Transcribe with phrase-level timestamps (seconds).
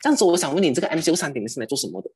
[0.00, 2.10] 这样子，我想问你，这个 MCU 三点零是来做什么的？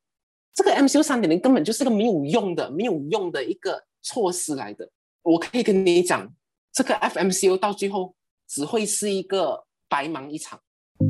[0.55, 4.89] 这个 MCU 三点零根本就是个没有用的、没有用的一个措施来的。
[5.23, 6.33] 我可以跟你讲，
[6.73, 8.15] 这个 FMCU 到最后
[8.49, 10.59] 只会是一个白忙一场。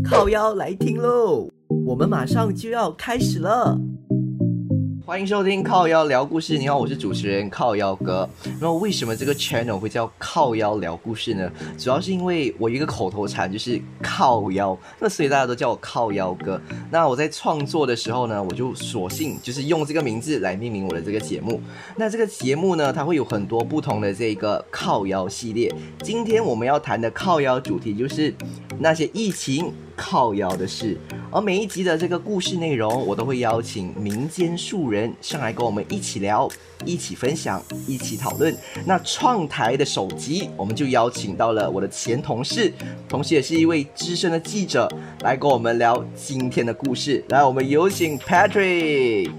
[0.03, 1.49] 靠腰来听喽，
[1.87, 3.79] 我们马上就要开始了。
[5.07, 6.57] 欢迎收听靠腰聊故事。
[6.57, 8.27] 你好，我是主持人靠腰哥。
[8.59, 11.53] 那么为什么这个 channel 会叫靠腰聊故事呢？
[11.77, 16.59] 主要是因为我一个口头禅就是靠腰，那所以大家都叫我靠腰哥。
[16.91, 21.61] 那我在创作的时候呢，我就索性就是用这个名字来命名我的这个节目。
[21.97, 25.71] 那这个节目呢，它会有很多不同的这个靠腰系列。
[26.03, 28.35] 今天我们要谈的靠腰主题就是
[28.79, 30.99] 那些疫情靠腰的事。
[31.31, 36.49] 而每一集的这个故事内容，我都会邀请民间素人上来跟我们一起聊、
[36.85, 38.57] 一起分享、一起讨论。
[38.87, 42.73] 那创台的首集，我们就邀请到了我的前同事，
[43.09, 44.89] 同时也是一位资深的记者，
[45.23, 47.25] 来跟我们聊今天的故事。
[47.29, 49.31] 来，我们有请 Patrick。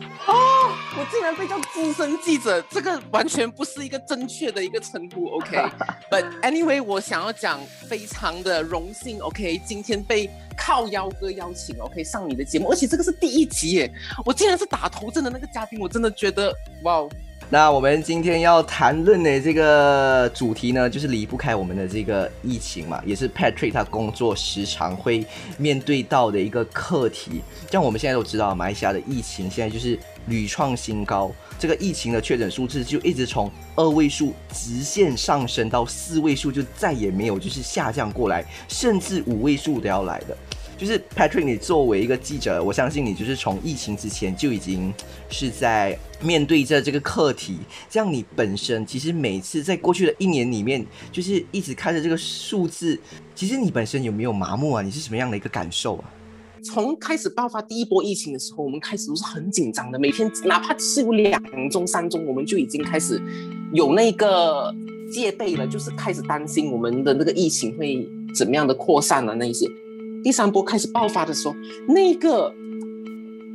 [1.06, 5.28] 我竟然被叫资深记者，这个完全不是一个正确的一个称呼。
[5.36, 9.20] OK，But anyway，我想要讲非常的荣幸。
[9.20, 13.94] OK，今天被靠腰哥邀请，OK 上你的节目，而且这个是第一集耶！
[14.26, 17.08] 我竟然是打头阵的那个嘉宾，我真的觉得哇！
[17.50, 25.26] 那我们今天要谈论的这个主题呢，就是离不开我们的这个疫情嘛，也是 Patrick 他工作时常会
[25.58, 27.42] 面对到的一个课题。
[27.72, 29.98] 像我们现在都知道，马来西亚的疫情现在就是。
[30.28, 40.36] 屡创新高，这个疫情的确诊数字就一直从二位数直线上升到四位数，就再也没有就是下降过来，甚至五位数都要来的。
[40.78, 44.94] 就是 Patrick，你作为一个记者，我相信你就是从疫情之前就已经
[45.30, 47.60] 是在面对着这个课题。
[47.90, 53.00] 这样你本身其实每次在过去的一年里面，就是一直看着这个数字，
[53.34, 54.82] 其实你本身有没有麻木啊？
[54.82, 56.12] 你是什么样的一个感受啊？
[56.64, 63.22] 从开始爆发第一波疫情的时候，我们开始都是很紧张的，每天哪怕是有两宗、三宗，我们就已经开始
[63.72, 64.74] 有那个
[65.14, 69.36] 戒备了，就是开始担心我们的那个疫情会怎么样的扩散了。
[69.36, 69.70] 那一些
[70.26, 71.56] 第三波开始爆发的时候，
[71.88, 72.52] 那个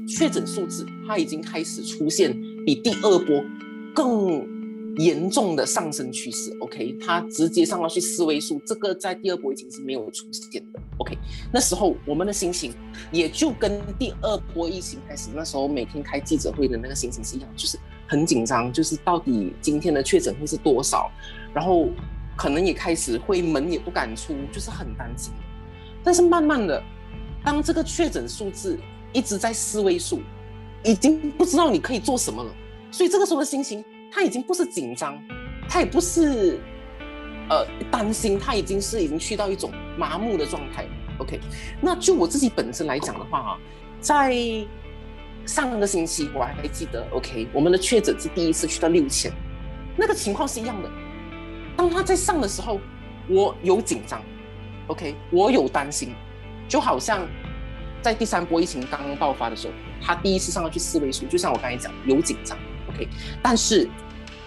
[0.07, 2.33] 确诊数字它已经开始出现
[2.65, 3.45] 比第二波
[3.93, 4.61] 更。
[4.97, 11.17] 严重的上升趋势，OK，它直接上到去四位数，这个在第二波已经是没有出现的，OK，
[11.53, 12.75] 那时候我们的心情
[13.13, 21.09] 也就跟第二波疫情开始那时候每天开记者会的那个心情是一样，就是很紧张，就是到底今天的确诊会是多少，
[21.55, 21.89] 然后
[22.37, 25.33] 可能也开始会门也不敢出，就是很担心。
[26.03, 26.83] 但是慢慢的，
[27.45, 28.79] 当这个确诊数字
[29.13, 30.23] 一直在四位数，
[30.83, 32.51] 已经不知道你可以做什么了，
[32.91, 33.85] 所以这个时候的心情。
[34.13, 35.17] 他已经不是紧张，
[35.69, 36.59] 他也不是
[37.49, 40.85] 呃担心，他已经是已经去到一种麻木的状态。
[41.19, 41.39] OK，
[41.81, 43.59] 那就我自己本身来讲的话啊，
[44.01, 44.35] 在
[45.47, 49.31] 上个星期我还记得，OK，我们的确诊是第一次去到六千，
[49.97, 50.91] 那个情况是一样的。
[51.77, 52.81] 当他在上的时候，
[53.29, 54.21] 我有紧张
[54.91, 56.13] ，OK，我有担心，
[56.69, 57.27] 就好像
[58.03, 62.59] 在第三波疫情刚刚爆发的时候，他第一次上到去四位数，就像我刚才讲，有紧张。
[62.89, 63.09] OK，
[63.41, 63.89] 但是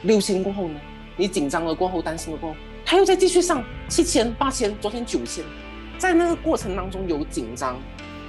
[0.01, 0.79] 六千过后呢？
[1.15, 5.45] 你紧张了过后，担心了过后，他又再继续上七千、八千，昨天九千，
[5.97, 7.79] 在那个过程当中有紧张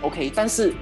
[0.03, 0.73] ，OK，但是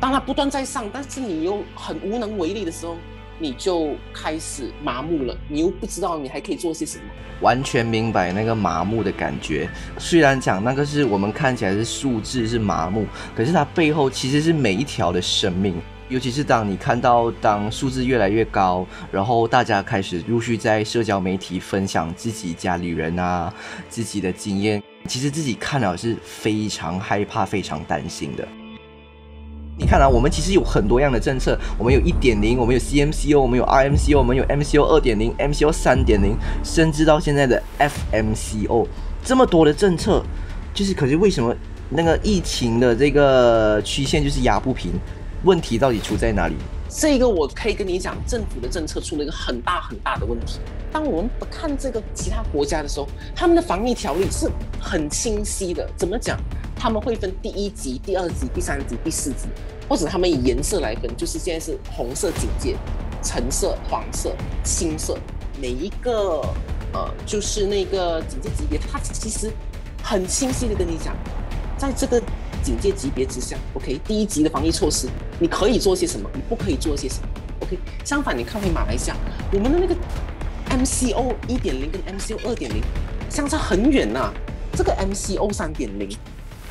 [0.00, 2.96] 当他不断在上，但是你又很无能为力的时候，
[3.38, 7.04] 你就开始麻木了，你又不知道你还可以做些什么。
[7.40, 9.68] 完全明白那个麻木的感觉。
[9.98, 13.06] 虽然讲那个是我们看起来是数字是麻木，
[13.36, 15.74] 可是它背后其实是每一条的生命。
[16.10, 23.52] 尤其是当你看到当数字越来越高，然后大家开始陆续在社交媒体分享自己家里人啊
[23.88, 28.46] 自己的经验，其实自己看了是非常害怕、非常担心的。
[29.76, 38.86] 你看啊，我们其实有很多样的政策，我们有一点零，我们有 CMCO，我们有 RMCO，我们有 MCO 二点零、MCO 三点零，甚至到现在的 FMCO，
[39.24, 40.22] 这么多的政策，
[40.72, 41.52] 就是可是为什么
[41.90, 44.92] 那个疫情的这个曲线就是压不平？
[45.42, 46.54] 问题到底出在哪里？
[46.88, 50.60] 这个我可以跟你讲，政府的政策出了一个很大很大的问题。
[50.92, 54.48] 当我们不看这个其他国家的时候，他们的防疫条例是
[54.80, 55.84] 很清晰的。
[55.96, 56.38] 怎么讲？
[56.84, 59.48] 他们会分第一级、第二级、第三级、第四级，
[59.88, 62.76] 或者他们以颜色来分，就是现在是红色警戒、
[63.22, 65.16] 橙色、黄色、青色，
[65.58, 66.42] 每一个
[66.92, 69.50] 呃，就是那个警戒级别，它其实
[70.02, 71.16] 很清晰的跟你讲，
[71.78, 72.22] 在这个。
[72.62, 75.06] 警戒级别之下，OK，第一级的防疫措施，
[75.38, 76.28] 你可以做些什么？
[76.34, 77.28] 你不可以做些什么
[77.60, 79.16] ？OK，相反，你看回马来西亚，
[79.52, 79.94] 我们的那个
[80.70, 82.82] MCO 一点零跟 MCO 二点零
[83.30, 84.32] 相差很远呐。
[84.72, 86.08] 这个 MCO 三点零，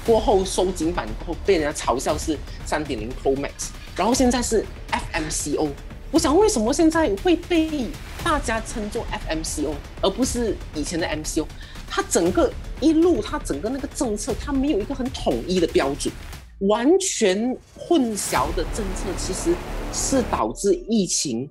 [0.06, 5.70] 过后收紧版过后被人家嘲笑是三点零 Pro Max，然后现在是 FMCO。
[6.12, 7.88] 我想为什么现在会被
[8.24, 11.46] 大家称作 FMCO，而不是以前的 MCO？
[11.90, 16.14] 它整个一路，它整个那个政策，它没有一个很统一的标准，
[16.68, 19.56] 完全混淆的政策，其实
[19.92, 21.50] 是导致疫情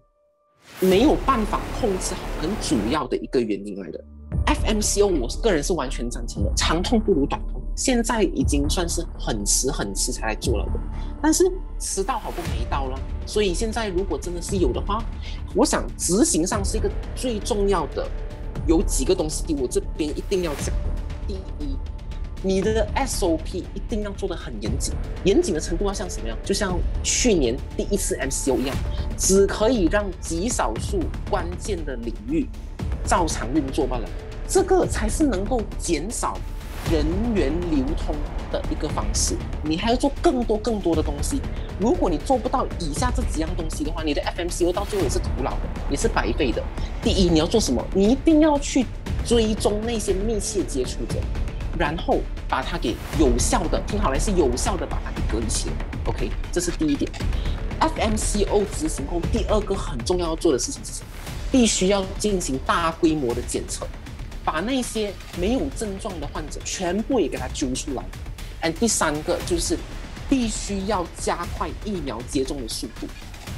[0.79, 4.05] 没有办法控制好很主要的一个原因来的。
[4.47, 7.52] FMCO，我个人是完全赞成的，长痛不如短痛。
[7.75, 10.73] 现在已经算是很迟很迟才来做了的，
[11.23, 12.99] 但是迟到好过没到了。
[13.27, 15.03] 所以现在如果真的是有的话，
[15.55, 18.07] 我想执行上是一个最重要的，
[18.67, 20.75] 有几个东西我这边一定要讲。
[21.27, 21.35] 第
[21.65, 21.77] 一，
[22.43, 24.93] 你的 SOP 一定要做的很严谨，
[25.25, 26.37] 严谨的程度要像什么样？
[26.45, 28.77] 就像去年第一次 MCO 一样，
[29.17, 32.47] 只可以让极少数关键的领域
[33.05, 34.09] 照常运作罢了。
[34.47, 36.37] 这个才是能够减少
[36.91, 38.15] 人员流通
[38.51, 39.37] 的一个方式。
[39.63, 41.41] 你还要做更多更多的东西。
[41.79, 45.59] 如果你做不到以下这几样东西的话，你的 FMCO 到最后也是徒劳的，
[45.91, 46.63] 也是白费的。
[47.03, 47.85] 第一，你要做什么？
[47.95, 48.87] 你一定要去
[49.25, 51.19] 追踪那些密切接触者，
[51.79, 52.19] 然后
[52.49, 55.75] 把它给有效的，听好了，是有效的把它给隔离起来。
[56.07, 57.11] OK，这是第一点。
[57.81, 61.07] FMCO 执行后，第二个很重要要做的事情是什么？
[61.51, 63.87] 必须要进行大规模的检测。
[64.45, 68.05] 把那些没有症状的患者全部也给他揪出来。
[68.63, 69.77] And 第三个就是
[70.29, 73.07] 必须要加快疫苗接种的速度，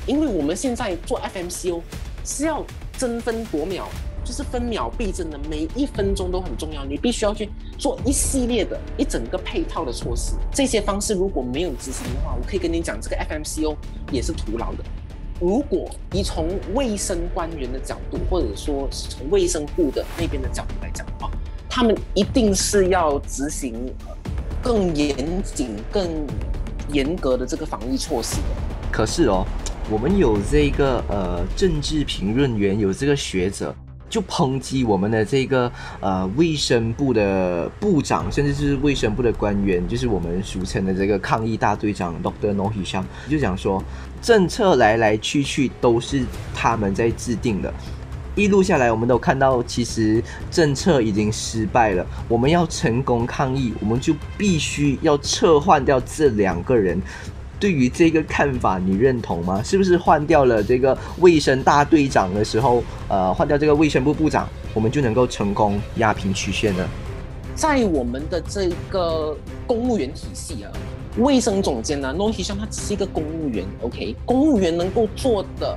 [0.07, 1.83] 因为我们现在做 FMCO
[2.25, 2.65] 是要
[2.99, 3.87] 争分夺秒，
[4.25, 6.85] 就是分秒必争的，每一分钟都很重要。
[6.85, 10.33] 你必须要去做一系列的一整个配套的措施。
[10.53, 13.77] 这些方式如果没有执行的话，我可以跟你讲，这个 FMCO
[14.11, 14.85] 也是徒劳的。
[15.41, 21.31] 如果你从卫生官员的角度，或者说是从卫生部的那边的角度来讲的话，
[21.69, 23.75] 他们一定是要执行
[24.63, 26.09] 更严谨、更
[26.89, 28.43] 严格的这个防疫措施的。
[28.93, 29.45] 可是哦，
[29.91, 33.75] 我们有这个呃政治评论员，有这个学者。
[34.15, 35.69] 就抨击我们的这个
[35.99, 43.83] 呃卫生部的部长，甚至是卫生部的官员，就是我们俗称的这个抗疫大队长 Doctor Nohi Shang，就讲说
[44.23, 46.23] 政策来来去去都是
[46.55, 47.75] 他们在制定的，
[48.37, 52.07] 一路下来我们都看到，其实政策已经失败了。
[52.29, 57.03] 我们要成功抗疫，我们就必须要撤换掉这两个人。
[57.65, 59.63] 对于这个看法，你认同吗？
[59.63, 66.87] 是不是换掉了这个卫生大队长的时候，呃，换掉这个卫生部部长，我们就能够成功压平曲线呢？
[67.55, 69.35] 在我们的这个
[69.67, 70.71] 公务员体系啊，
[71.17, 75.75] 卫生总监呢，No 希 n 他只是一个公务员，OK，公务员能够做的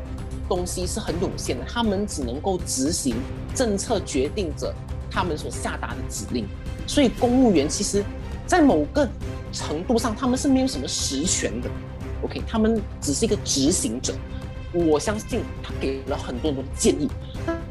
[0.50, 3.16] 东西是很有限的，他们只能够执行
[3.56, 4.74] 政策决定者
[5.10, 6.45] 他们所下达的指令，
[6.86, 8.04] 所以公务员其实。
[8.47, 9.07] 在某个
[9.51, 11.69] 程度上，他们是没有什么实权的
[12.23, 14.13] ，OK，他们只是一个执行者。
[14.73, 17.09] 我相信他给了很多很多建议，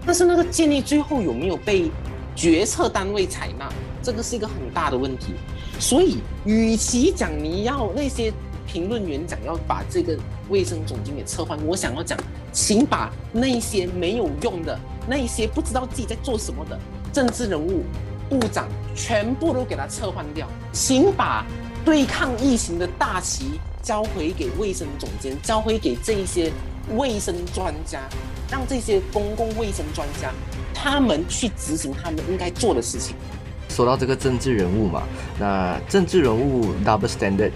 [0.05, 1.91] 但是那个建议最后有没有被
[2.35, 3.69] 决策单位采纳，
[4.03, 5.35] 这个是一个很大的问题。
[5.79, 8.33] 所以，与其讲你要那些
[8.67, 10.19] 评论员讲要把这个
[10.49, 12.19] 卫生总经理撤换，我想要讲，
[12.51, 14.77] 请把那些没有用的、
[15.07, 16.79] 那些不知道自己在做什么的
[17.13, 17.85] 政治人物。
[18.29, 21.45] 部长全部都给他撤换掉，请把
[21.85, 26.51] 对抗疫情的大旗交回给卫生总监，交回给这一些
[26.97, 28.01] 卫生专家，
[28.51, 30.31] 让这些公共卫生专家
[30.75, 33.15] 他们去执行他们应该做的事情。
[33.69, 35.03] 说到这个政治人物嘛，
[35.39, 37.51] 那政治人物 double standard，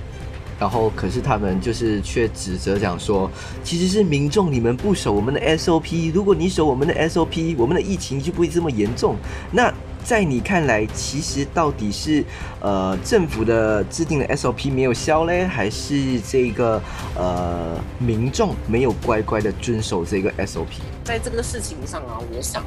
[0.61, 3.31] 然后可是他们就是却指责讲说，
[3.65, 9.17] 其实是民众你们不守我们的 SOP，如果你守我们的 SOP，我们的疫情就不会这么严重。
[9.51, 9.73] 那
[10.05, 12.23] 在你看来，其实到底是
[12.61, 16.79] 呃政府的制定的 SOP 没有效嘞，还是这个
[17.17, 20.67] 呃民众没有乖乖的遵守这个 SOP？
[21.05, 22.63] 在这个事情上啊，我想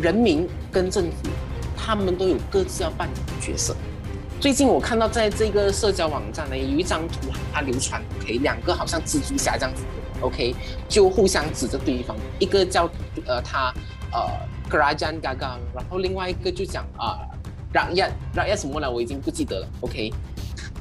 [0.00, 1.28] 人民跟政府
[1.76, 3.76] 他们都有各自要扮演的角色。
[4.42, 9.84] 最近我看到在这个社交网站呢，有一张图它流传，OK，两个好像蜘蛛侠这样子
[10.20, 10.52] ，OK，
[10.88, 12.90] 就互相指着对方，一个叫
[13.24, 13.72] 呃他
[14.12, 14.28] 呃。
[14.68, 17.18] Kerajaan Gaga，然后另外一个就讲啊
[17.74, 18.88] Raya Raya 什么来？
[18.88, 19.68] 我已经不记得了。
[19.82, 20.10] OK，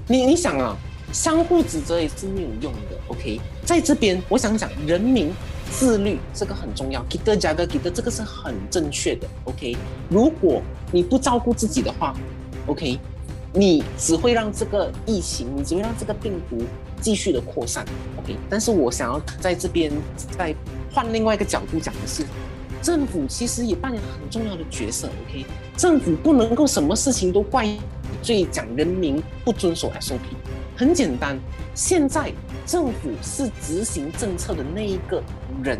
[0.07, 0.77] 你你想啊，
[1.11, 2.97] 相互指责也是没有用的。
[3.09, 5.33] OK，在这边我想讲，人民
[5.69, 7.03] 自律这个很重要。
[7.09, 9.27] Kita jaga，Kita 这个是很正确的。
[9.43, 9.75] OK，
[10.09, 10.61] 如果
[10.93, 12.15] 你不照顾自己的话
[12.67, 12.97] ，OK，
[13.53, 16.57] 你只会让这个疫情，你只会让这个病毒
[17.01, 17.85] 继续的扩散。
[18.17, 19.91] OK，但是我想要在这边
[20.37, 20.55] 再
[20.91, 22.25] 换另外一个角度讲的是。
[22.81, 25.45] 政府其实也扮演很重要的角色，OK？
[25.77, 27.69] 政府不能够什么事情都怪
[28.23, 30.17] 最讲人民不遵守 SOP。
[30.75, 31.37] 很简单，
[31.75, 32.33] 现在
[32.65, 35.21] 政府是执行政策的那一个
[35.63, 35.77] 人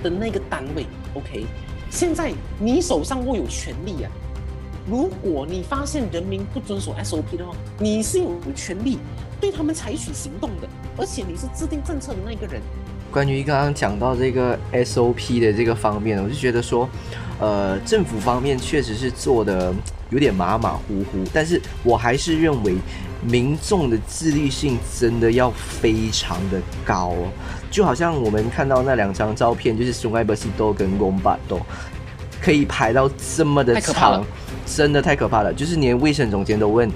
[0.00, 1.44] 的那个单位，OK？
[1.90, 4.12] 现在你手上握有权利啊。
[4.86, 8.98] 如果你发现人民不遵守 SOP 的话，你是有权利
[9.40, 12.60] 对他们采取行动的，而且你是制定政策的那个人。
[13.10, 16.88] 关于刚刚讲到这个 SOP 的这个方面，我就觉得说，
[17.40, 19.72] 呃，政府方面确实是做的
[20.10, 22.74] 有点马马虎虎，但是我还是认为
[23.22, 27.14] 民众的自律性真的要非常的高。
[27.70, 31.64] 就好像我们看到那两张照片，就是熊爱巴西多跟龙巴多，
[32.40, 34.24] 可以排到这么的长，
[34.66, 35.52] 真的太可怕了。
[35.52, 36.90] 就是连卫生总监都问。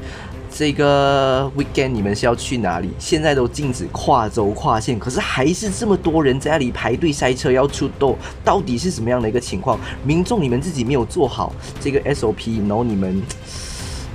[0.50, 2.88] 这个 weekend 你们是要去哪里？
[2.98, 9.78] 现在都禁止跨州跨县，可是还是这么多人在那里排队塞车要出动，到底是什么样的一个情况？
[10.02, 13.22] 民众你们自己没有做好这个 SOP，然后你们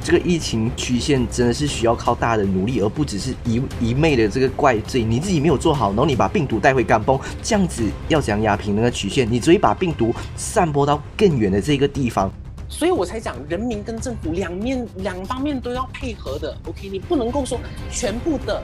[0.03, 5.03] 这个疫情曲线真的是需要靠大家的努力，而不只是一一昧的这个怪罪。
[5.03, 9.31] 你自己没有做好，然后你把病毒带回干崩，这样子要怎样压平那个曲线？
[9.31, 12.29] 你只会把病毒散播到更远的这个地方。
[12.74, 16.58] 所以我才讲，人民跟政府两面两方面都要配合的。
[16.68, 17.60] OK，你不能够说
[17.92, 18.63] 全部的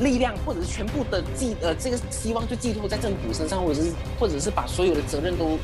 [0.00, 5.56] 力量或者是全部的寄呃这个希望就寄托在政府身上，或者是或者是把所有的责任都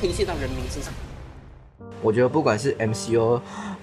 [0.00, 0.94] 推卸到人民身上。
[2.00, 3.40] 我觉得不管是 MCO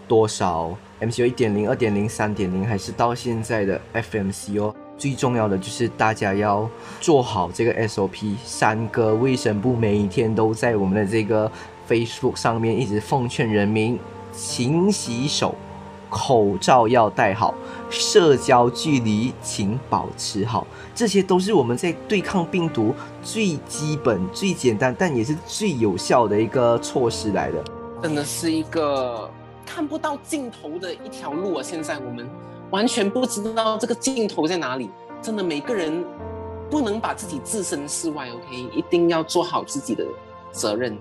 [0.08, 6.68] 多少，MCO 一点零、二点零、三点零，还是到现在的 FMCO，最重要的就是大家要
[7.01, 8.36] 做好这个 SOP。
[8.46, 11.51] 三个卫生部每一天都在我们的这个。
[11.89, 13.98] Facebook 上面一直奉劝人民
[14.31, 15.55] 勤洗手，
[16.10, 17.55] 口罩要戴好，
[17.89, 22.93] 社交距离请保持好，这些都是我们在对抗病毒
[23.24, 27.63] 最基本、最简单，但也是最有效的一个措施来的。
[28.03, 29.29] 真的是一个
[29.65, 31.63] 看不到尽头的一条路啊！
[31.63, 32.29] 现在我们
[32.69, 34.89] 完全不知道这个尽头在哪里。
[35.22, 36.05] 真的，每个人
[36.69, 40.05] 不能把自己置身事外，OK，一定要做好自己的
[40.51, 40.98] 责任。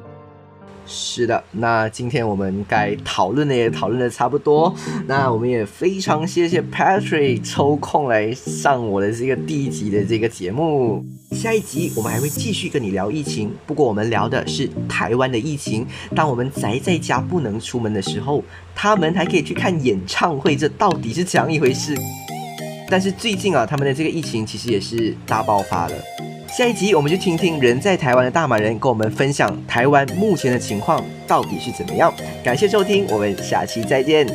[0.91, 4.75] 是的，那今天我们该讨论的也讨论的差不多，
[5.07, 11.05] 那我们也非常谢谢 Patrick 抽空来上我的这个第一集的这个节目。
[11.33, 15.87] 下一集我们还会继续跟你聊疫情，不过我们聊的是台湾的疫情。
[16.17, 18.43] 当我们宅在家不能出门的时候，
[18.75, 21.95] 他们还可以去看演唱会，这到底是怎样一回事？
[22.89, 25.95] 但是最近啊，他们的这个疫情其实也是大爆发了。
[26.51, 32.13] 下一集我们就听听人在台湾的大马人跟我们分享台湾目前的情况到底是怎么样。
[32.43, 34.27] 感谢收听，我们下期再见。